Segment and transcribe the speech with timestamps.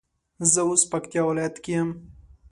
[0.51, 1.89] زه اوس پکتيا ولايت کي يم